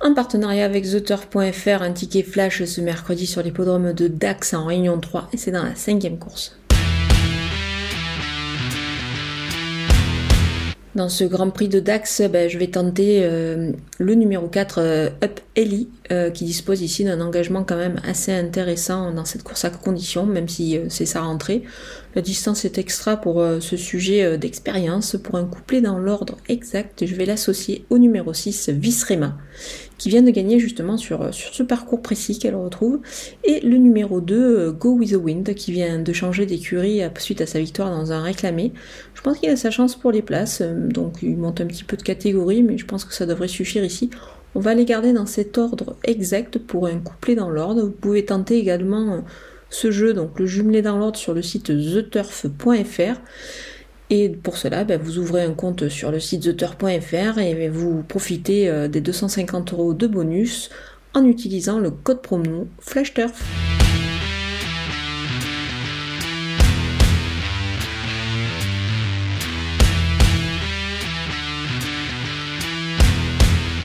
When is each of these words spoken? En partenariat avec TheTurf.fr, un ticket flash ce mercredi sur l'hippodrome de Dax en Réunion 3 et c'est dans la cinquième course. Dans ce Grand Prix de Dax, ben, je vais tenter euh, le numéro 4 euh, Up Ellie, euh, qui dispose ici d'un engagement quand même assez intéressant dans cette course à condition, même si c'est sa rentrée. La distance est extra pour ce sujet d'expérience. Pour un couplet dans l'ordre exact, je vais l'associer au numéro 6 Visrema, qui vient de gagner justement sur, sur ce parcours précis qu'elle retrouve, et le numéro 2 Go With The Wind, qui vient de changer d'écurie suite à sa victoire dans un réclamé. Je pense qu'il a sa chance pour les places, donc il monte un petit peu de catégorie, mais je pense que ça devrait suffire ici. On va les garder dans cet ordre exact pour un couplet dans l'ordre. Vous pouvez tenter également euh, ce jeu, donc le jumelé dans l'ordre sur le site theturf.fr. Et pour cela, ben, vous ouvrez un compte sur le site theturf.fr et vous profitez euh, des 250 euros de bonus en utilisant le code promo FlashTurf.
En 0.00 0.14
partenariat 0.14 0.64
avec 0.64 0.84
TheTurf.fr, 0.84 1.82
un 1.82 1.92
ticket 1.92 2.22
flash 2.22 2.62
ce 2.62 2.80
mercredi 2.80 3.26
sur 3.26 3.42
l'hippodrome 3.42 3.92
de 3.92 4.06
Dax 4.06 4.54
en 4.54 4.66
Réunion 4.66 5.00
3 5.00 5.28
et 5.32 5.36
c'est 5.36 5.50
dans 5.50 5.64
la 5.64 5.74
cinquième 5.74 6.18
course. 6.18 6.56
Dans 10.98 11.08
ce 11.08 11.22
Grand 11.22 11.50
Prix 11.50 11.68
de 11.68 11.78
Dax, 11.78 12.22
ben, 12.22 12.48
je 12.48 12.58
vais 12.58 12.66
tenter 12.66 13.20
euh, 13.22 13.70
le 13.98 14.14
numéro 14.14 14.48
4 14.48 14.78
euh, 14.80 15.10
Up 15.22 15.38
Ellie, 15.54 15.88
euh, 16.10 16.30
qui 16.30 16.44
dispose 16.44 16.82
ici 16.82 17.04
d'un 17.04 17.20
engagement 17.20 17.62
quand 17.62 17.76
même 17.76 18.00
assez 18.04 18.32
intéressant 18.32 19.12
dans 19.12 19.24
cette 19.24 19.44
course 19.44 19.64
à 19.64 19.70
condition, 19.70 20.26
même 20.26 20.48
si 20.48 20.76
c'est 20.88 21.06
sa 21.06 21.20
rentrée. 21.20 21.62
La 22.16 22.22
distance 22.22 22.64
est 22.64 22.78
extra 22.78 23.16
pour 23.16 23.44
ce 23.60 23.76
sujet 23.76 24.38
d'expérience. 24.38 25.16
Pour 25.22 25.36
un 25.36 25.44
couplet 25.44 25.80
dans 25.80 25.98
l'ordre 25.98 26.36
exact, 26.48 27.06
je 27.06 27.14
vais 27.14 27.26
l'associer 27.26 27.84
au 27.90 27.98
numéro 27.98 28.34
6 28.34 28.70
Visrema, 28.70 29.36
qui 29.98 30.08
vient 30.08 30.22
de 30.22 30.30
gagner 30.30 30.58
justement 30.58 30.96
sur, 30.96 31.34
sur 31.34 31.52
ce 31.52 31.62
parcours 31.62 32.00
précis 32.00 32.38
qu'elle 32.38 32.54
retrouve, 32.54 33.00
et 33.44 33.60
le 33.60 33.76
numéro 33.76 34.20
2 34.20 34.72
Go 34.72 34.92
With 34.92 35.12
The 35.12 35.16
Wind, 35.16 35.54
qui 35.54 35.72
vient 35.72 35.98
de 35.98 36.12
changer 36.12 36.46
d'écurie 36.46 37.02
suite 37.18 37.40
à 37.40 37.46
sa 37.46 37.58
victoire 37.58 37.90
dans 37.90 38.12
un 38.12 38.22
réclamé. 38.22 38.72
Je 39.14 39.20
pense 39.22 39.38
qu'il 39.38 39.50
a 39.50 39.56
sa 39.56 39.70
chance 39.70 39.96
pour 39.96 40.12
les 40.12 40.22
places, 40.22 40.62
donc 40.62 41.18
il 41.22 41.36
monte 41.36 41.60
un 41.60 41.66
petit 41.66 41.84
peu 41.84 41.96
de 41.96 42.02
catégorie, 42.02 42.62
mais 42.62 42.78
je 42.78 42.86
pense 42.86 43.04
que 43.04 43.12
ça 43.12 43.26
devrait 43.26 43.48
suffire 43.48 43.84
ici. 43.84 44.10
On 44.54 44.60
va 44.60 44.74
les 44.74 44.84
garder 44.84 45.12
dans 45.12 45.26
cet 45.26 45.58
ordre 45.58 45.96
exact 46.04 46.58
pour 46.58 46.86
un 46.86 46.98
couplet 46.98 47.34
dans 47.34 47.50
l'ordre. 47.50 47.82
Vous 47.82 47.90
pouvez 47.90 48.24
tenter 48.24 48.58
également 48.58 49.14
euh, 49.14 49.20
ce 49.70 49.90
jeu, 49.90 50.14
donc 50.14 50.38
le 50.38 50.46
jumelé 50.46 50.82
dans 50.82 50.96
l'ordre 50.96 51.18
sur 51.18 51.34
le 51.34 51.42
site 51.42 51.66
theturf.fr. 51.66 53.20
Et 54.10 54.30
pour 54.30 54.56
cela, 54.56 54.84
ben, 54.84 55.00
vous 55.00 55.18
ouvrez 55.18 55.42
un 55.42 55.52
compte 55.52 55.88
sur 55.88 56.10
le 56.10 56.18
site 56.18 56.42
theturf.fr 56.42 57.38
et 57.38 57.68
vous 57.68 58.02
profitez 58.02 58.68
euh, 58.68 58.88
des 58.88 59.00
250 59.00 59.72
euros 59.72 59.94
de 59.94 60.06
bonus 60.06 60.70
en 61.14 61.24
utilisant 61.24 61.78
le 61.78 61.90
code 61.90 62.22
promo 62.22 62.68
FlashTurf. 62.80 63.77